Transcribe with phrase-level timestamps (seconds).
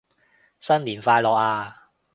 [0.59, 1.91] 新年快樂啊